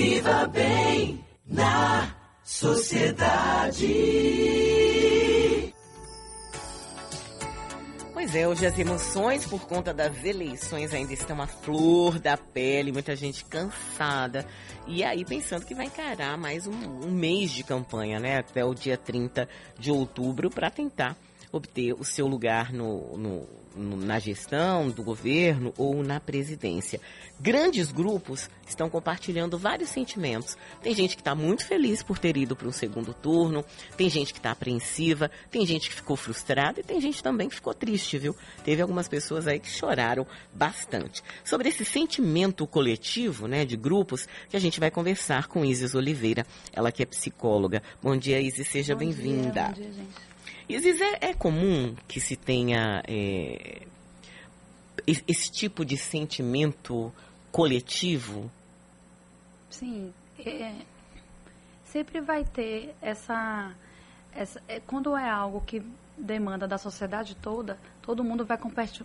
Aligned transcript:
Viva 0.00 0.46
bem 0.46 1.22
na 1.46 2.16
sociedade. 2.42 3.86
Pois 8.14 8.34
é, 8.34 8.48
hoje 8.48 8.64
as 8.64 8.78
emoções 8.78 9.44
por 9.44 9.60
conta 9.66 9.92
das 9.92 10.24
eleições 10.24 10.94
ainda 10.94 11.12
estão 11.12 11.42
à 11.42 11.46
flor 11.46 12.18
da 12.18 12.38
pele, 12.38 12.92
muita 12.92 13.14
gente 13.14 13.44
cansada. 13.44 14.46
E 14.86 15.04
aí 15.04 15.22
pensando 15.22 15.66
que 15.66 15.74
vai 15.74 15.84
encarar 15.84 16.38
mais 16.38 16.66
um, 16.66 16.72
um 16.72 17.10
mês 17.10 17.50
de 17.50 17.62
campanha, 17.62 18.18
né? 18.18 18.38
Até 18.38 18.64
o 18.64 18.74
dia 18.74 18.96
30 18.96 19.46
de 19.78 19.90
outubro 19.90 20.48
para 20.48 20.70
tentar 20.70 21.14
obter 21.52 21.92
o 21.94 22.04
seu 22.04 22.26
lugar 22.26 22.72
no, 22.72 23.16
no, 23.16 23.48
no, 23.74 23.96
na 23.96 24.18
gestão 24.18 24.90
do 24.90 25.02
governo 25.02 25.72
ou 25.76 26.02
na 26.02 26.20
presidência. 26.20 27.00
Grandes 27.38 27.90
grupos 27.90 28.48
estão 28.66 28.90
compartilhando 28.90 29.58
vários 29.58 29.90
sentimentos. 29.90 30.56
Tem 30.82 30.94
gente 30.94 31.16
que 31.16 31.22
está 31.22 31.34
muito 31.34 31.64
feliz 31.66 32.02
por 32.02 32.18
ter 32.18 32.36
ido 32.36 32.54
para 32.54 32.68
o 32.68 32.72
segundo 32.72 33.14
turno, 33.14 33.64
tem 33.96 34.08
gente 34.08 34.32
que 34.32 34.38
está 34.38 34.50
apreensiva, 34.50 35.30
tem 35.50 35.64
gente 35.64 35.88
que 35.88 35.94
ficou 35.94 36.16
frustrada 36.16 36.80
e 36.80 36.82
tem 36.82 37.00
gente 37.00 37.22
também 37.22 37.48
que 37.48 37.54
ficou 37.54 37.74
triste, 37.74 38.18
viu? 38.18 38.36
Teve 38.64 38.82
algumas 38.82 39.08
pessoas 39.08 39.46
aí 39.46 39.58
que 39.58 39.70
choraram 39.70 40.26
bastante. 40.52 41.22
Sobre 41.44 41.68
esse 41.68 41.84
sentimento 41.84 42.66
coletivo, 42.66 43.46
né, 43.48 43.64
de 43.64 43.76
grupos, 43.76 44.28
que 44.48 44.56
a 44.56 44.60
gente 44.60 44.78
vai 44.78 44.90
conversar 44.90 45.48
com 45.48 45.64
Isis 45.64 45.94
Oliveira, 45.94 46.46
ela 46.72 46.92
que 46.92 47.02
é 47.02 47.06
psicóloga. 47.06 47.82
Bom 48.02 48.16
dia, 48.16 48.40
Isis, 48.40 48.68
seja 48.68 48.94
bem-vinda. 48.94 49.68
Bom 49.68 49.72
dia, 49.72 49.92
gente. 49.92 50.29
Isis, 50.70 51.00
é, 51.00 51.30
é 51.30 51.34
comum 51.34 51.96
que 52.06 52.20
se 52.20 52.36
tenha 52.36 53.02
é, 53.08 53.82
esse 55.04 55.50
tipo 55.50 55.84
de 55.84 55.96
sentimento 55.96 57.12
coletivo? 57.50 58.48
Sim. 59.68 60.14
É, 60.38 60.76
sempre 61.84 62.20
vai 62.20 62.44
ter 62.44 62.94
essa, 63.02 63.74
essa. 64.32 64.62
É, 64.68 64.78
quando 64.78 65.16
é 65.16 65.28
algo 65.28 65.60
que 65.60 65.82
demanda 66.16 66.68
da 66.68 66.78
sociedade 66.78 67.34
toda, 67.34 67.76
todo 68.00 68.22
mundo 68.22 68.44
vai 68.44 68.58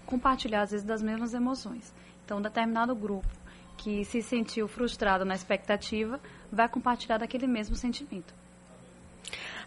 compartilhar, 0.06 0.62
às 0.62 0.72
vezes, 0.72 0.86
das 0.86 1.02
mesmas 1.02 1.34
emoções. 1.34 1.92
Então, 2.24 2.38
um 2.38 2.42
determinado 2.42 2.96
grupo 2.96 3.28
que 3.76 4.06
se 4.06 4.22
sentiu 4.22 4.68
frustrado 4.68 5.26
na 5.26 5.34
expectativa 5.34 6.20
vai 6.52 6.70
compartilhar 6.70 7.18
daquele 7.18 7.48
mesmo 7.48 7.76
sentimento. 7.76 8.34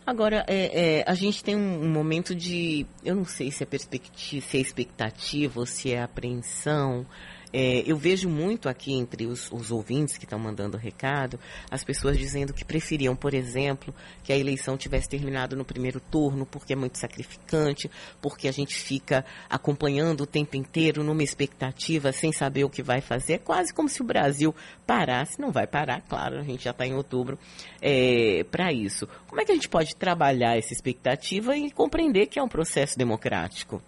Agora, 0.06 0.44
é, 0.46 1.00
é, 1.00 1.04
a 1.06 1.14
gente 1.14 1.44
tem 1.44 1.54
um, 1.54 1.88
momento 1.88 2.34
de, 2.34 2.86
eu 3.04 3.14
não 3.14 3.24
sei 3.24 3.50
se 3.50 3.62
é 3.62 3.66
perspectiva, 3.66 4.46
se 4.46 4.56
é 4.56 4.60
expectativa 4.60 5.60
ou 5.60 5.66
se 5.66 5.92
é 5.92 6.02
apreensão, 6.02 7.06
é, 7.52 7.82
eu 7.86 7.96
vejo 7.96 8.28
muito 8.28 8.68
aqui 8.68 8.92
entre 8.92 9.27
os, 9.27 9.50
os 9.50 9.70
ouvintes 9.70 10.18
que 10.18 10.24
estão 10.24 10.38
mandando 10.38 10.77
recado, 10.77 11.38
as 11.70 11.82
pessoas 11.82 12.18
dizendo 12.18 12.52
que 12.52 12.64
preferiam, 12.64 13.16
por 13.16 13.32
exemplo, 13.32 13.94
que 14.22 14.32
a 14.32 14.36
eleição 14.36 14.77
tivesse 14.77 15.08
terminado 15.08 15.56
no 15.56 15.64
primeiro 15.64 16.00
turno, 16.00 16.44
porque 16.44 16.74
é 16.74 16.77
muito 16.77 16.98
sacrificante, 16.98 17.90
porque 18.20 18.48
a 18.48 18.52
gente 18.52 18.74
fica 18.74 19.24
acompanhando 19.48 20.22
o 20.22 20.27
tempo 20.27 20.56
inteiro 20.56 21.02
numa 21.02 21.22
expectativa 21.22 22.12
sem 22.12 22.32
saber 22.32 22.64
o 22.64 22.70
que 22.70 22.82
vai 22.82 23.00
fazer. 23.00 23.34
É 23.34 23.38
quase 23.38 23.72
como 23.72 23.88
se 23.88 24.02
o 24.02 24.05
Brasil 24.05 24.55
parasse. 24.86 25.40
Não 25.40 25.50
vai 25.50 25.66
parar, 25.66 26.02
claro, 26.02 26.38
a 26.38 26.42
gente 26.42 26.64
já 26.64 26.70
está 26.70 26.86
em 26.86 26.94
outubro 26.94 27.38
é, 27.80 28.44
para 28.50 28.72
isso. 28.72 29.08
Como 29.27 29.40
é 29.40 29.44
que 29.44 29.52
a 29.52 29.55
gente 29.55 29.68
pode 29.68 29.96
trabalhar 29.96 30.56
essa 30.56 30.72
expectativa 30.72 31.56
e 31.56 31.70
compreender 31.70 32.27
que 32.27 32.38
é 32.38 32.42
um 32.42 32.48
processo 32.48 32.98
democrático? 32.98 33.83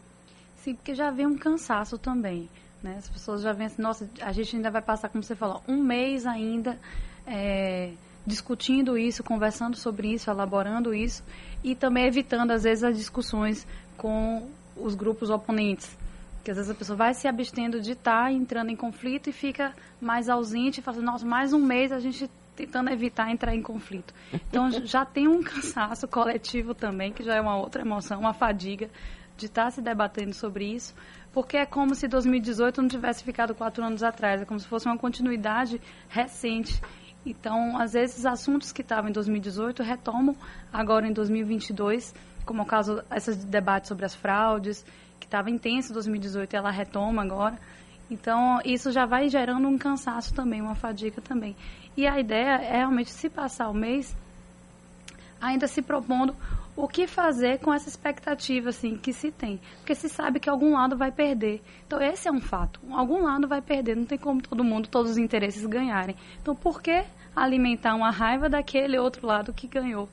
Sim, 0.62 0.74
porque 0.74 0.95
já 0.95 1.11
vem 1.11 1.27
um 1.27 1.36
cansaço 1.36 1.98
também. 1.98 2.48
Né? 2.83 2.97
As 2.98 3.09
pessoas 3.09 3.42
já 3.42 3.53
vêm 3.53 3.67
assim, 3.67 3.83
nossa, 3.83 4.09
a 4.20 4.33
gente 4.33 4.56
ainda 4.56 4.70
vai 4.70 4.83
passar, 4.83 5.09
como 5.09 5.23
você 5.23 5.34
falou, 5.34 5.62
um 5.69 5.83
mês 5.83 6.27
ainda 6.27 6.78
é, 7.27 7.92
discutindo 8.27 8.97
isso, 8.97 9.23
conversando 9.23 9.77
sobre 9.77 10.12
isso, 10.12 10.31
elaborando 10.31 10.95
isso 10.95 11.23
e 11.62 11.75
também 11.75 12.06
evitando, 12.06 12.53
às 12.53 12.62
vezes, 12.62 12.84
as 12.84 12.97
discussões 12.97 13.67
com 13.97 14.48
os 14.77 14.95
grupos 14.95 15.30
oponentes. 15.30 15.96
Que 16.42 16.51
às 16.51 16.57
vezes 16.57 16.70
a 16.70 16.74
pessoa 16.74 16.96
vai 16.96 17.13
se 17.13 17.29
abstendo 17.29 17.83
de 17.83 17.92
estar 17.92 18.24
tá 18.24 18.33
entrando 18.33 18.70
em 18.70 18.77
conflito 18.77 19.29
e 19.29 19.33
fica 19.33 19.74
mais 20.01 20.29
ausente 20.30 20.80
e 20.80 20.83
fala, 20.83 21.02
nossa, 21.02 21.27
mais 21.27 21.52
um 21.52 21.58
mês 21.58 21.92
a 21.92 22.01
gente 22.01 22.30
tentando 22.57 22.91
evitar 22.91 23.30
entrar 23.30 23.55
em 23.55 23.62
conflito. 23.62 24.14
Então 24.33 24.70
já 24.70 25.05
tem 25.05 25.29
um 25.29 25.42
cansaço 25.45 26.08
coletivo 26.08 26.74
também, 26.74 27.12
que 27.12 27.23
já 27.23 27.36
é 27.36 27.41
uma 27.41 27.57
outra 27.57 27.83
emoção, 27.83 28.20
uma 28.20 28.33
fadiga 28.33 28.89
de 29.36 29.47
estar 29.47 29.64
tá 29.64 29.70
se 29.70 29.83
debatendo 29.83 30.35
sobre 30.35 30.64
isso 30.64 30.95
porque 31.33 31.57
é 31.57 31.67
como 31.67 31.95
se 31.95 32.08
2018 32.08 32.83
não 32.83 32.89
tivesse 32.89 33.23
ficado 33.23 33.55
quatro 33.55 33.85
anos 33.85 34.02
atrás, 34.02 34.42
é 34.42 34.45
como 34.45 34.58
se 34.58 34.67
fosse 34.67 34.86
uma 34.86 34.98
continuidade 34.98 35.80
recente. 36.08 36.80
Então, 37.24 37.79
às 37.79 37.92
vezes, 37.92 38.24
assuntos 38.24 38.73
que 38.73 38.83
estavam 38.83 39.11
em 39.11 39.13
2018 39.13 39.83
retomam 39.83 40.35
agora 40.73 41.07
em 41.07 41.13
2022, 41.13 42.14
como 42.45 42.61
é 42.61 42.63
o 42.64 42.67
caso 42.67 43.02
esses 43.14 43.45
debates 43.45 43.89
sobre 43.89 44.05
as 44.05 44.14
fraudes, 44.14 44.85
que 45.18 45.27
estava 45.27 45.51
intenso 45.51 45.91
em 45.91 45.95
2018 45.95 46.52
e 46.52 46.57
ela 46.57 46.70
retoma 46.70 47.23
agora. 47.23 47.58
Então, 48.11 48.58
isso 48.64 48.91
já 48.91 49.07
vai 49.07 49.29
gerando 49.29 49.68
um 49.68 49.79
cansaço 49.79 50.35
também, 50.35 50.61
uma 50.61 50.74
fadiga 50.74 51.20
também. 51.20 51.55
E 51.97 52.07
a 52.07 52.18
ideia 52.18 52.57
é 52.57 52.79
realmente, 52.79 53.11
se 53.11 53.29
passar 53.29 53.68
o 53.68 53.74
mês, 53.74 54.17
ainda 55.41 55.68
se 55.68 55.80
propondo 55.80 56.35
o 56.77 56.89
que 56.89 57.07
fazer 57.07 57.58
com 57.58 57.73
essa 57.73 57.89
expectativa 57.89 58.70
assim 58.70 58.97
que 58.97 59.13
se 59.13 59.31
tem, 59.31 59.61
porque 59.79 59.95
se 59.95 60.08
sabe 60.08 60.41
que 60.41 60.48
algum 60.48 60.73
lado 60.75 60.97
vai 60.97 61.11
perder. 61.11 61.63
Então 61.86 62.01
esse 62.01 62.29
é 62.29 62.33
um 62.33 62.41
fato. 62.41 62.81
Algum 62.91 63.23
lado 63.23 63.47
vai 63.48 63.61
perder, 63.61 63.97
não 63.97 64.05
tem 64.05 64.19
como 64.19 64.41
todo 64.41 64.64
mundo, 64.64 64.89
todos 64.89 65.13
os 65.13 65.19
interesses 65.19 65.64
ganharem. 65.67 66.17
Então 66.41 66.55
por 66.55 66.80
que 66.83 67.05
alimentar 67.35 67.95
uma 67.95 68.11
raiva 68.11 68.48
daquele 68.48 68.98
outro 68.98 69.27
lado 69.27 69.53
que 69.53 69.67
ganhou? 69.67 70.09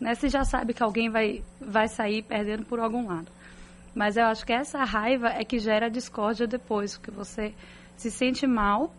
Né? 0.00 0.14
Se 0.14 0.28
já 0.28 0.44
sabe 0.44 0.74
que 0.74 0.82
alguém 0.82 1.10
vai 1.10 1.42
vai 1.60 1.88
sair 1.88 2.22
perdendo 2.22 2.64
por 2.64 2.80
algum 2.80 3.06
lado. 3.06 3.30
Mas 3.94 4.16
eu 4.16 4.26
acho 4.26 4.44
que 4.44 4.52
essa 4.52 4.84
raiva 4.84 5.28
é 5.28 5.42
que 5.42 5.58
gera 5.58 5.88
discórdia 5.88 6.46
depois, 6.46 6.98
porque 6.98 7.10
você 7.10 7.54
se 7.96 8.10
sente 8.10 8.46
mal 8.46 8.92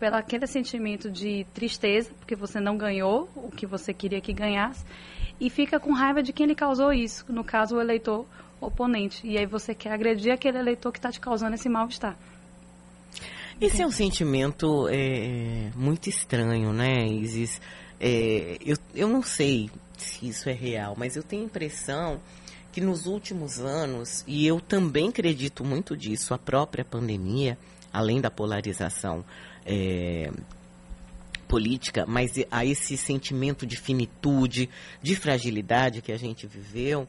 pelo 0.00 0.16
aquele 0.16 0.46
sentimento 0.46 1.10
de 1.10 1.46
tristeza, 1.52 2.10
porque 2.18 2.34
você 2.34 2.58
não 2.58 2.76
ganhou 2.76 3.28
o 3.36 3.50
que 3.50 3.66
você 3.66 3.92
queria 3.92 4.20
que 4.20 4.32
ganhasse, 4.32 4.82
e 5.38 5.50
fica 5.50 5.78
com 5.78 5.92
raiva 5.92 6.22
de 6.22 6.32
quem 6.32 6.46
lhe 6.46 6.54
causou 6.54 6.92
isso, 6.92 7.24
no 7.28 7.44
caso 7.44 7.76
o 7.76 7.80
eleitor 7.80 8.26
oponente. 8.60 9.26
E 9.26 9.38
aí 9.38 9.46
você 9.46 9.74
quer 9.74 9.92
agredir 9.92 10.32
aquele 10.32 10.58
eleitor 10.58 10.90
que 10.90 10.98
está 10.98 11.12
te 11.12 11.20
causando 11.20 11.54
esse 11.54 11.68
mal-estar. 11.68 12.16
Esse 13.60 13.82
é 13.82 13.86
um 13.86 13.90
sentimento 13.90 14.88
é, 14.88 15.70
muito 15.76 16.08
estranho, 16.08 16.72
né, 16.72 17.06
Isis? 17.06 17.60
É, 18.00 18.56
eu, 18.64 18.76
eu 18.94 19.08
não 19.08 19.22
sei 19.22 19.70
se 19.98 20.26
isso 20.26 20.48
é 20.48 20.52
real, 20.52 20.94
mas 20.96 21.14
eu 21.14 21.22
tenho 21.22 21.42
a 21.42 21.46
impressão 21.46 22.18
que 22.72 22.80
nos 22.80 23.06
últimos 23.06 23.58
anos, 23.58 24.24
e 24.26 24.46
eu 24.46 24.60
também 24.60 25.08
acredito 25.08 25.62
muito 25.64 25.94
disso, 25.94 26.32
a 26.32 26.38
própria 26.38 26.84
pandemia, 26.84 27.58
além 27.92 28.20
da 28.20 28.30
polarização 28.30 29.24
é, 29.64 30.30
política, 31.48 32.04
mas 32.06 32.32
a 32.50 32.64
esse 32.64 32.96
sentimento 32.96 33.66
de 33.66 33.76
finitude, 33.76 34.70
de 35.02 35.16
fragilidade 35.16 36.00
que 36.00 36.12
a 36.12 36.16
gente 36.16 36.46
viveu, 36.46 37.08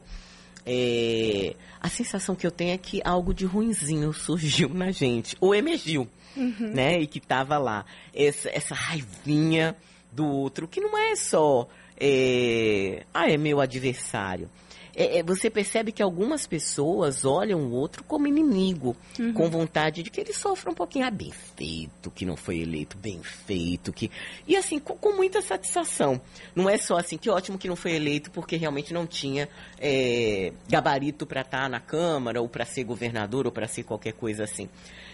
é, 0.66 1.54
a 1.80 1.88
sensação 1.88 2.34
que 2.34 2.46
eu 2.46 2.50
tenho 2.50 2.72
é 2.72 2.78
que 2.78 3.00
algo 3.04 3.32
de 3.32 3.44
ruinzinho 3.44 4.12
surgiu 4.14 4.68
na 4.68 4.90
gente, 4.90 5.36
ou 5.40 5.54
emergiu, 5.54 6.08
uhum. 6.36 6.72
né? 6.72 7.00
E 7.00 7.06
que 7.06 7.18
estava 7.18 7.58
lá. 7.58 7.84
Essa, 8.14 8.50
essa 8.50 8.74
raivinha 8.74 9.76
do 10.10 10.26
outro, 10.26 10.68
que 10.68 10.80
não 10.80 10.96
é 10.96 11.16
só, 11.16 11.68
é, 11.98 13.04
ah, 13.14 13.30
é 13.30 13.36
meu 13.36 13.60
adversário 13.60 14.48
é, 14.94 15.18
é, 15.18 15.22
você 15.22 15.48
percebe 15.48 15.92
que 15.92 16.02
algumas 16.02 16.46
pessoas 16.46 17.24
olham 17.24 17.60
o 17.60 17.70
outro 17.72 18.04
como 18.04 18.26
inimigo, 18.26 18.96
uhum. 19.18 19.32
com 19.32 19.48
vontade 19.48 20.02
de 20.02 20.10
que 20.10 20.20
ele 20.20 20.32
sofra 20.32 20.70
um 20.70 20.74
pouquinho, 20.74 21.06
ah, 21.06 21.10
bem 21.10 21.30
feito, 21.30 22.10
que 22.10 22.26
não 22.26 22.36
foi 22.36 22.60
eleito, 22.60 22.96
bem 22.96 23.22
feito, 23.22 23.92
que... 23.92 24.10
E 24.46 24.56
assim, 24.56 24.78
com, 24.78 24.96
com 24.96 25.12
muita 25.16 25.40
satisfação. 25.40 26.20
Não 26.54 26.68
é 26.68 26.76
só 26.76 26.98
assim, 26.98 27.16
que 27.16 27.30
ótimo 27.30 27.58
que 27.58 27.68
não 27.68 27.76
foi 27.76 27.92
eleito 27.92 28.30
porque 28.30 28.56
realmente 28.56 28.92
não 28.92 29.06
tinha 29.06 29.48
é, 29.78 30.52
gabarito 30.68 31.26
para 31.26 31.40
estar 31.40 31.62
tá 31.62 31.68
na 31.68 31.80
Câmara, 31.80 32.40
ou 32.40 32.48
para 32.48 32.64
ser 32.64 32.84
governador, 32.84 33.46
ou 33.46 33.52
para 33.52 33.66
ser 33.66 33.84
qualquer 33.84 34.12
coisa 34.12 34.44
assim. 34.44 34.68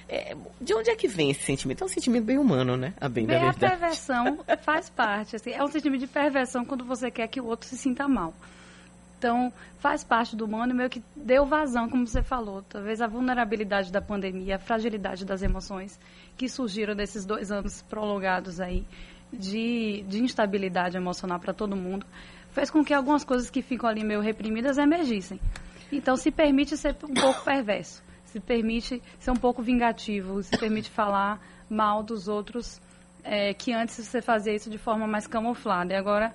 É, 0.09 0.35
de 0.61 0.75
onde 0.75 0.91
é 0.91 0.97
que 0.97 1.07
vem 1.07 1.31
esse 1.31 1.43
sentimento? 1.43 1.83
É 1.83 1.85
um 1.85 1.89
sentimento 1.89 2.25
bem 2.25 2.39
humano, 2.39 2.77
né? 2.77 2.95
A 2.99 3.09
bem, 3.09 3.27
bem 3.27 3.37
da 3.37 3.51
verdade. 3.51 3.65
A 3.67 3.79
perversão 3.79 4.39
faz 4.63 4.89
parte. 4.89 5.37
Assim, 5.37 5.51
é 5.51 5.63
um 5.63 5.69
sentimento 5.69 6.01
de 6.01 6.07
perversão 6.07 6.65
quando 6.65 6.85
você 6.85 7.11
quer 7.11 7.29
que 7.29 7.41
o 7.41 7.45
outro 7.45 7.69
se 7.69 7.77
sinta 7.77 8.09
mal. 8.09 8.35
Então, 9.19 9.53
faz 9.81 10.05
parte 10.05 10.37
do 10.37 10.45
humano 10.45 10.73
meio 10.73 10.89
que 10.89 11.03
deu 11.17 11.45
vazão, 11.45 11.89
como 11.89 12.07
você 12.07 12.23
falou. 12.23 12.63
Talvez 12.63 13.01
a 13.01 13.09
vulnerabilidade 13.09 13.91
da 13.91 14.01
pandemia, 14.01 14.55
a 14.55 14.59
fragilidade 14.61 15.25
das 15.25 15.43
emoções 15.43 15.99
que 16.37 16.49
surgiram 16.49 16.95
desses 16.95 17.27
dois 17.27 17.51
anos 17.51 17.83
prolongados 17.83 18.61
aí 18.61 18.87
de, 19.33 20.05
de 20.07 20.23
instabilidade 20.23 20.97
emocional 20.97 21.41
para 21.41 21.53
todo 21.53 21.75
mundo, 21.75 22.07
fez 22.53 22.71
com 22.71 22.85
que 22.85 22.95
algumas 22.95 23.25
coisas 23.25 23.51
que 23.51 23.61
ficam 23.61 23.91
ali 23.91 24.05
meio 24.05 24.21
reprimidas 24.21 24.79
emergissem. 24.79 25.41
Então, 25.91 26.17
se 26.17 26.31
permite 26.31 26.77
ser 26.77 26.95
um 27.03 27.15
pouco 27.15 27.43
perverso, 27.43 28.01
se 28.25 28.39
permite 28.39 29.03
ser 29.19 29.33
um 29.33 29.37
pouco 29.37 29.63
vingativo, 29.63 30.41
se 30.45 30.57
permite 30.57 30.91
falar 30.91 31.41
mal 31.69 32.05
dos 32.05 32.29
outros 32.29 32.81
é, 33.25 33.53
que 33.53 33.73
antes 33.73 33.97
você 33.97 34.23
fazia 34.23 34.55
isso 34.55 34.71
de 34.71 34.79
forma 34.79 35.09
mais 35.09 35.27
camuflada. 35.27 35.93
E 35.93 35.97
agora 35.97 36.33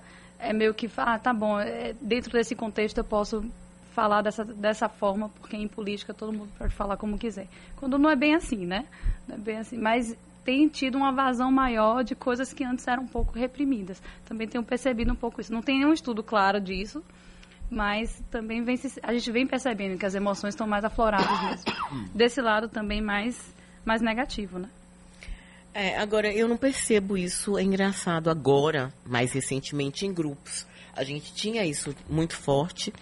é 0.48 0.52
meio 0.52 0.74
que, 0.74 0.90
ah, 0.96 1.18
tá 1.18 1.32
bom, 1.32 1.58
é, 1.58 1.94
dentro 2.00 2.32
desse 2.32 2.54
contexto 2.54 2.98
eu 2.98 3.04
posso 3.04 3.44
falar 3.92 4.22
dessa, 4.22 4.44
dessa 4.44 4.88
forma, 4.88 5.28
porque 5.28 5.56
em 5.56 5.68
política 5.68 6.12
todo 6.12 6.32
mundo 6.32 6.50
pode 6.58 6.74
falar 6.74 6.96
como 6.96 7.16
quiser. 7.16 7.46
Quando 7.76 7.96
não 7.96 8.10
é 8.10 8.16
bem 8.16 8.34
assim, 8.34 8.66
né? 8.66 8.86
Não 9.26 9.36
é 9.36 9.38
bem 9.38 9.58
assim. 9.58 9.78
Mas 9.78 10.16
tem 10.44 10.68
tido 10.68 10.96
uma 10.96 11.12
vazão 11.12 11.50
maior 11.50 12.02
de 12.02 12.14
coisas 12.14 12.52
que 12.52 12.64
antes 12.64 12.86
eram 12.86 13.04
um 13.04 13.08
pouco 13.08 13.38
reprimidas. 13.38 14.02
Também 14.26 14.46
tenho 14.48 14.64
percebido 14.64 15.12
um 15.12 15.16
pouco 15.16 15.40
isso. 15.40 15.52
Não 15.52 15.62
tem 15.62 15.78
nenhum 15.78 15.92
estudo 15.92 16.22
claro 16.22 16.60
disso, 16.60 17.02
mas 17.70 18.22
também 18.30 18.62
vem 18.62 18.78
a 19.02 19.12
gente 19.12 19.30
vem 19.30 19.46
percebendo 19.46 19.98
que 19.98 20.04
as 20.04 20.14
emoções 20.14 20.54
estão 20.54 20.66
mais 20.66 20.84
afloradas 20.84 21.42
mesmo. 21.42 21.64
Desse 22.12 22.40
lado 22.40 22.68
também 22.68 23.00
mais, 23.00 23.54
mais 23.84 24.02
negativo, 24.02 24.58
né? 24.58 24.68
É, 25.74 25.98
agora, 25.98 26.32
eu 26.32 26.46
não 26.46 26.56
percebo 26.56 27.18
isso, 27.18 27.58
é 27.58 27.62
engraçado, 27.62 28.30
agora, 28.30 28.94
mais 29.04 29.32
recentemente, 29.32 30.06
em 30.06 30.14
grupos. 30.14 30.64
A 30.94 31.02
gente 31.02 31.34
tinha 31.34 31.66
isso 31.66 31.92
muito 32.08 32.36
forte 32.36 32.92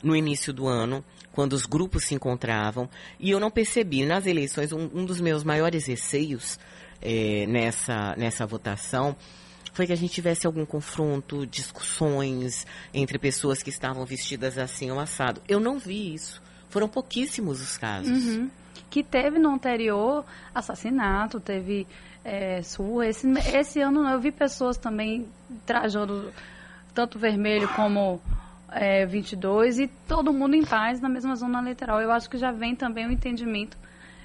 no 0.00 0.14
início 0.14 0.52
do 0.52 0.68
ano, 0.68 1.04
quando 1.32 1.54
os 1.54 1.66
grupos 1.66 2.04
se 2.04 2.14
encontravam, 2.14 2.88
e 3.18 3.30
eu 3.32 3.40
não 3.40 3.50
percebi. 3.50 4.04
Nas 4.04 4.26
eleições, 4.26 4.70
um, 4.72 4.88
um 4.94 5.04
dos 5.04 5.20
meus 5.20 5.42
maiores 5.42 5.86
receios 5.86 6.56
é, 7.02 7.46
nessa, 7.48 8.14
nessa 8.16 8.46
votação 8.46 9.16
foi 9.72 9.86
que 9.86 9.92
a 9.92 9.96
gente 9.96 10.12
tivesse 10.12 10.46
algum 10.46 10.64
confronto, 10.64 11.44
discussões 11.44 12.64
entre 12.92 13.18
pessoas 13.18 13.60
que 13.60 13.70
estavam 13.70 14.06
vestidas 14.06 14.56
assim 14.56 14.88
ou 14.92 15.00
assado. 15.00 15.42
Eu 15.48 15.58
não 15.58 15.80
vi 15.80 16.14
isso. 16.14 16.40
Foram 16.70 16.88
pouquíssimos 16.88 17.60
os 17.60 17.76
casos. 17.76 18.24
Uhum. 18.24 18.50
Que 18.94 19.02
teve 19.02 19.40
no 19.40 19.52
anterior 19.52 20.24
assassinato, 20.54 21.40
teve 21.40 21.84
é. 22.24 22.60
Esse, 22.60 23.26
esse 23.52 23.80
ano 23.80 24.08
eu 24.08 24.20
vi 24.20 24.30
pessoas 24.30 24.76
também 24.76 25.26
trajando 25.66 26.32
tanto 26.94 27.18
vermelho 27.18 27.66
como 27.74 28.20
é, 28.70 29.04
22 29.04 29.80
e 29.80 29.88
todo 30.06 30.32
mundo 30.32 30.54
em 30.54 30.64
paz 30.64 31.00
na 31.00 31.08
mesma 31.08 31.34
zona 31.34 31.60
literal. 31.60 32.00
Eu 32.00 32.12
acho 32.12 32.30
que 32.30 32.38
já 32.38 32.52
vem 32.52 32.76
também 32.76 33.08
o 33.08 33.10
entendimento 33.10 33.76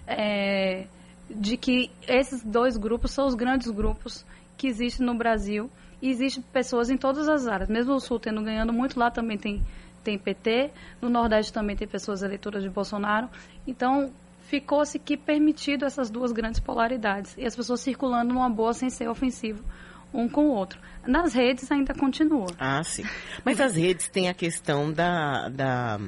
é, 0.06 0.86
de 1.28 1.58
que 1.58 1.90
esses 2.08 2.44
dois 2.44 2.78
grupos 2.78 3.10
são 3.10 3.26
os 3.26 3.34
grandes 3.34 3.72
grupos 3.72 4.24
que 4.56 4.68
existem 4.68 5.04
no 5.04 5.16
Brasil 5.16 5.68
e 6.00 6.12
existem 6.12 6.44
pessoas 6.54 6.92
em 6.92 6.96
todas 6.96 7.28
as 7.28 7.48
áreas. 7.48 7.70
Mesmo 7.70 7.96
o 7.96 8.00
Sul 8.00 8.20
tendo 8.20 8.44
ganhando 8.44 8.72
muito, 8.72 9.00
lá 9.00 9.10
também 9.10 9.36
tem, 9.36 9.64
tem 10.04 10.16
PT, 10.16 10.70
no 11.02 11.10
Nordeste 11.10 11.52
também 11.52 11.76
tem 11.76 11.88
pessoas 11.88 12.22
eleitoras 12.22 12.62
de 12.62 12.70
Bolsonaro. 12.70 13.28
Então, 13.66 14.14
ficou-se 14.50 14.98
que 14.98 15.16
permitido 15.16 15.86
essas 15.86 16.10
duas 16.10 16.32
grandes 16.32 16.60
polaridades 16.60 17.36
e 17.38 17.46
as 17.46 17.56
pessoas 17.56 17.82
circulando 17.82 18.34
numa 18.34 18.50
boa 18.50 18.74
sem 18.74 18.90
ser 18.90 19.08
ofensivo 19.08 19.64
um 20.12 20.28
com 20.28 20.48
o 20.48 20.50
outro. 20.50 20.80
Nas 21.06 21.34
redes 21.34 21.72
ainda 21.72 21.94
continua. 21.94 22.48
Ah, 22.58 22.84
sim. 22.84 23.04
Mas 23.46 23.62
as 23.62 23.76
redes 23.76 24.10
têm 24.10 24.28
a 24.28 24.34
questão 24.34 24.92
da, 24.92 25.50
da 25.50 26.00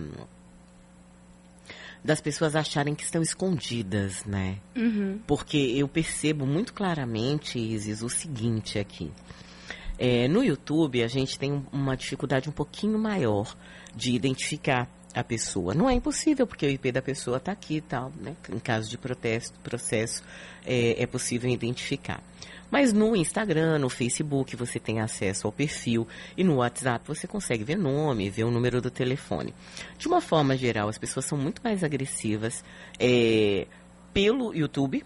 das 2.04 2.20
pessoas 2.20 2.56
acharem 2.56 2.96
que 2.96 3.04
estão 3.04 3.22
escondidas, 3.22 4.26
né? 4.26 4.58
Uhum. 4.76 5.20
Porque 5.28 5.58
eu 5.58 5.88
percebo 5.88 6.48
muito 6.48 6.74
claramente, 6.74 7.60
Isis, 7.60 8.02
o 8.02 8.10
seguinte 8.10 8.80
aqui. 8.80 9.12
É, 10.00 10.28
no 10.28 10.44
YouTube, 10.44 11.04
a 11.04 11.08
gente 11.08 11.38
tem 11.38 11.64
uma 11.72 11.96
dificuldade 11.96 12.50
um 12.50 12.52
pouquinho 12.52 12.98
maior 12.98 13.56
de 13.96 14.16
identificar 14.16 14.90
a 15.14 15.24
pessoa. 15.24 15.74
Não 15.74 15.90
é 15.90 15.94
impossível, 15.94 16.48
porque 16.48 16.66
o 16.66 16.70
IP 16.70 16.92
da 16.92 17.02
pessoa 17.02 17.38
está 17.38 17.52
aqui 17.52 17.78
e 17.78 17.82
tal, 17.82 18.12
né? 18.20 18.36
Em 18.50 18.60
caso 18.60 18.90
de 18.90 18.98
protesto, 18.98 19.60
processo, 19.60 20.24
é, 20.66 21.02
é 21.02 21.06
possível 21.06 21.50
identificar. 21.50 22.24
Mas 22.70 22.94
no 22.94 23.14
Instagram, 23.16 23.80
no 23.80 23.90
Facebook, 23.90 24.56
você 24.56 24.80
tem 24.80 25.02
acesso 25.02 25.46
ao 25.46 25.52
perfil 25.52 26.08
e 26.38 26.44
no 26.44 26.56
WhatsApp 26.56 27.06
você 27.06 27.28
consegue 27.28 27.66
ver 27.66 27.78
nome, 27.78 28.30
ver 28.30 28.46
o 28.46 28.52
número 28.52 28.82
do 28.82 28.90
telefone. 28.90 29.54
De 29.98 30.08
uma 30.08 30.22
forma 30.22 30.56
geral, 30.56 30.88
as 30.88 30.98
pessoas 30.98 31.26
são 31.26 31.38
muito 31.38 31.62
mais 31.62 31.84
agressivas 31.84 32.64
é, 32.98 33.68
pelo 34.14 34.56
YouTube, 34.56 35.04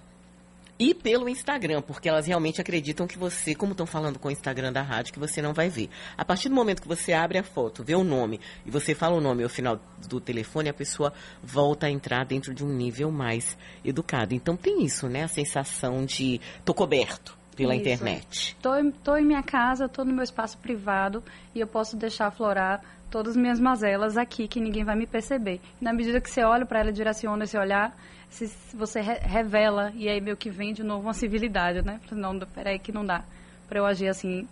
e 0.78 0.94
pelo 0.94 1.30
Instagram, 1.30 1.82
porque 1.82 2.10
elas 2.10 2.28
realmente 2.28 2.60
acreditam 2.60 3.08
que 3.08 3.18
você, 3.18 3.56
como 3.56 3.72
estão 3.72 3.86
falando 3.86 4.20
com 4.20 4.28
o 4.28 4.32
Instagram 4.32 4.74
da 4.74 4.82
rádio, 4.82 5.14
que 5.14 5.20
você 5.20 5.42
não 5.42 5.54
vai 5.54 5.70
ver. 5.70 5.90
A 6.18 6.26
partir 6.26 6.50
do 6.50 6.56
momento 6.56 6.82
que 6.82 6.88
você 6.88 7.14
abre 7.14 7.38
a 7.38 7.44
foto, 7.44 7.84
vê 7.84 7.96
o 7.96 8.04
nome 8.04 8.40
e 8.66 8.72
você 8.72 8.94
fala 8.94 9.16
o 9.16 9.22
nome 9.22 9.44
ao 9.44 9.50
final 9.50 9.80
do 10.08 10.20
telefone, 10.20 10.70
a 10.70 10.74
pessoa 10.74 11.14
volta 11.42 11.88
a 11.88 11.90
entrar 11.90 12.26
dentro 12.26 12.54
de 12.54 12.64
um 12.64 12.70
nível 12.70 13.12
mais 13.12 13.58
educado. 13.84 14.34
Então 14.34 14.58
tem 14.58 14.84
isso, 14.84 15.08
né? 15.08 15.24
A 15.24 15.28
sensação 15.28 16.06
de 16.06 16.42
tô 16.64 16.74
coberto 16.74 17.38
pela 17.56 17.74
Isso. 17.74 17.84
internet. 17.84 18.58
Tô, 18.62 18.72
tô 19.04 19.16
em 19.16 19.26
minha 19.26 19.42
casa, 19.42 19.88
tô 19.88 20.04
no 20.04 20.14
meu 20.14 20.24
espaço 20.24 20.58
privado 20.58 21.24
e 21.54 21.60
eu 21.60 21.68
posso 21.68 21.96
deixar 21.96 22.28
aflorar 22.28 22.82
todas 23.10 23.32
as 23.32 23.38
minhas 23.38 23.60
mazelas 23.60 24.18
aqui 24.18 24.48
que 24.48 24.60
ninguém 24.60 24.84
vai 24.84 24.96
me 24.96 25.08
perceber. 25.08 25.62
Na 25.80 25.94
medida 25.94 26.20
que 26.20 26.30
você 26.30 26.44
olha 26.44 26.66
para 26.66 26.80
ela, 26.80 26.92
direciona 26.92 27.44
esse 27.44 27.58
olhar, 27.58 27.96
se 28.30 28.48
você 28.74 29.02
re 29.02 29.14
revela 29.22 29.92
e 29.96 30.10
aí 30.10 30.20
meio 30.20 30.36
que 30.36 30.50
vem 30.50 30.74
de 30.74 30.84
novo 30.84 31.04
uma 31.08 31.14
civilidade, 31.14 31.82
né? 31.82 32.00
Não, 32.12 32.38
peraí 32.40 32.80
que 32.80 32.92
não 32.92 33.06
dá 33.06 33.24
para 33.68 33.80
eu 33.80 33.86
agir 33.86 34.08
assim 34.08 34.48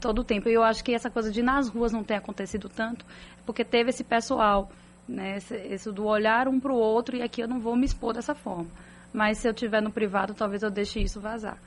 todo 0.00 0.20
o 0.20 0.24
tempo. 0.24 0.48
E 0.48 0.54
eu 0.54 0.62
acho 0.62 0.82
que 0.82 0.94
essa 0.94 1.10
coisa 1.10 1.30
de 1.30 1.42
nas 1.42 1.68
ruas 1.68 1.92
não 1.92 2.02
ter 2.02 2.14
acontecido 2.14 2.68
tanto, 2.68 3.04
porque 3.44 3.64
teve 3.64 3.90
esse 3.90 4.04
pessoal, 4.04 4.70
né? 5.08 5.36
Esse, 5.36 5.54
esse 5.54 5.92
do 5.92 6.06
olhar 6.06 6.48
um 6.48 6.58
para 6.58 6.72
o 6.72 6.76
outro 6.76 7.16
e 7.16 7.22
aqui 7.22 7.42
eu 7.42 7.48
não 7.48 7.60
vou 7.60 7.76
me 7.76 7.84
expor 7.84 8.14
dessa 8.14 8.34
forma. 8.34 8.66
Mas 9.12 9.38
se 9.38 9.48
eu 9.48 9.54
tiver 9.54 9.82
no 9.82 9.90
privado, 9.90 10.34
talvez 10.34 10.62
eu 10.62 10.70
deixe 10.70 11.00
isso 11.00 11.20
vazar. 11.20 11.58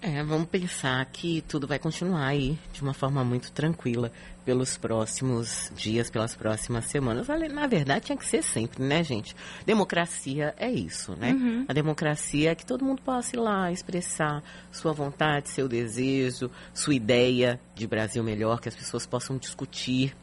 É, 0.00 0.22
vamos 0.22 0.46
pensar 0.48 1.04
que 1.06 1.42
tudo 1.48 1.66
vai 1.66 1.78
continuar 1.78 2.26
aí 2.26 2.58
de 2.72 2.82
uma 2.82 2.92
forma 2.92 3.24
muito 3.24 3.50
tranquila 3.50 4.12
pelos 4.44 4.76
próximos 4.76 5.72
dias, 5.74 6.08
pelas 6.10 6.36
próximas 6.36 6.84
semanas. 6.84 7.26
Na 7.26 7.66
verdade, 7.66 8.06
tinha 8.06 8.16
que 8.16 8.26
ser 8.26 8.42
sempre, 8.42 8.84
né, 8.84 9.02
gente? 9.02 9.34
Democracia 9.64 10.54
é 10.58 10.70
isso, 10.70 11.16
né? 11.16 11.32
Uhum. 11.32 11.64
A 11.66 11.72
democracia 11.72 12.52
é 12.52 12.54
que 12.54 12.64
todo 12.64 12.84
mundo 12.84 13.02
possa 13.02 13.34
ir 13.34 13.40
lá 13.40 13.72
expressar 13.72 14.42
sua 14.70 14.92
vontade, 14.92 15.48
seu 15.48 15.66
desejo, 15.66 16.50
sua 16.72 16.94
ideia 16.94 17.58
de 17.74 17.86
Brasil 17.86 18.22
melhor, 18.22 18.60
que 18.60 18.68
as 18.68 18.76
pessoas 18.76 19.06
possam 19.06 19.36
discutir. 19.38 20.14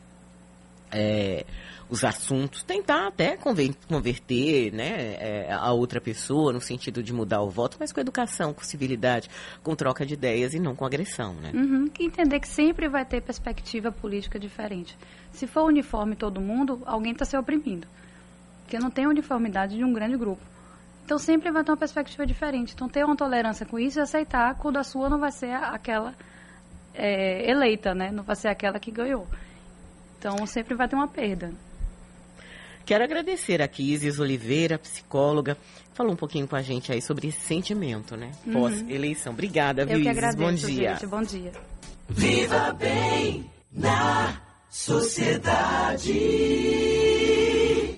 É, 0.94 1.46
os 1.90 2.04
assuntos, 2.04 2.64
tentar 2.64 3.08
até 3.08 3.38
converter 3.38 4.74
né, 4.74 5.16
é, 5.20 5.54
a 5.54 5.72
outra 5.74 6.02
pessoa 6.02 6.52
no 6.52 6.60
sentido 6.60 7.04
de 7.04 7.14
mudar 7.14 7.42
o 7.42 7.50
voto, 7.50 7.78
mas 7.80 7.92
com 7.92 8.00
educação, 8.02 8.52
com 8.52 8.64
civilidade, 8.64 9.30
com 9.62 9.76
troca 9.76 10.04
de 10.04 10.16
ideias 10.16 10.56
e 10.56 10.60
não 10.60 10.76
com 10.76 10.86
agressão. 10.86 11.36
Né? 11.36 11.52
Uhum, 11.54 11.88
que 11.88 12.04
entender 12.04 12.40
que 12.40 12.48
sempre 12.48 12.90
vai 12.90 13.06
ter 13.06 13.22
perspectiva 13.22 13.92
política 13.92 14.40
diferente. 14.40 14.98
Se 15.32 15.46
for 15.46 15.66
uniforme 15.66 16.16
todo 16.16 16.42
mundo, 16.42 16.82
alguém 16.86 17.12
está 17.12 17.26
se 17.26 17.38
oprimindo. 17.38 17.88
Porque 18.62 18.80
não 18.80 18.90
tem 18.90 19.06
uniformidade 19.06 19.78
de 19.78 19.84
um 19.84 19.94
grande 19.94 20.18
grupo. 20.18 20.42
Então 21.06 21.20
sempre 21.20 21.52
vai 21.52 21.64
ter 21.64 21.72
uma 21.72 21.78
perspectiva 21.78 22.26
diferente. 22.26 22.74
Então 22.74 22.88
ter 22.88 23.04
uma 23.06 23.16
tolerância 23.16 23.66
com 23.66 23.78
isso 23.78 24.00
e 24.00 24.02
aceitar 24.02 24.56
quando 24.56 24.78
a 24.78 24.84
sua 24.84 25.10
não 25.10 25.20
vai 25.20 25.32
ser 25.32 25.54
aquela 25.54 26.16
é, 26.94 27.50
eleita, 27.50 27.94
né? 27.94 28.10
Não 28.12 28.24
vai 28.24 28.36
ser 28.36 28.48
aquela 28.48 28.80
que 28.80 28.90
ganhou. 28.90 29.28
Então 30.24 30.48
sempre 30.48 30.74
vai 30.74 30.88
ter 30.88 30.96
uma 30.96 31.10
perda. 31.10 31.52
Quero 32.86 33.04
agradecer 33.04 33.62
aqui 33.62 33.92
Isis 33.92 34.20
Oliveira, 34.20 34.80
psicóloga, 34.80 35.58
falou 35.94 36.14
um 36.14 36.16
pouquinho 36.16 36.48
com 36.48 36.56
a 36.56 36.62
gente 36.62 36.94
aí 36.94 37.02
sobre 37.02 37.28
esse 37.28 37.42
sentimento, 37.42 38.16
né? 38.16 38.32
Uhum. 38.48 38.54
Pós-eleição. 38.54 39.34
Obrigada, 39.34 39.86
viu, 39.86 39.98
Eu 39.98 40.02
que 40.02 40.10
Isis? 40.10 40.18
agradeço, 40.18 40.44
Bom 40.44 40.54
dia. 40.54 40.94
gente. 40.94 41.08
Bom 41.08 41.22
dia. 41.22 41.52
Viva 42.08 42.72
bem 42.72 43.50
na 43.70 44.38
sociedade. 44.70 46.14